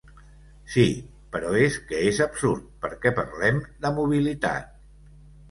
Sí, 0.75 0.85
però 1.35 1.51
és 1.65 1.77
que 1.91 1.99
és 2.13 2.21
absurd 2.27 2.65
perquè 2.87 3.13
parlem 3.21 3.61
de 3.85 3.93
mobilitat. 4.01 4.75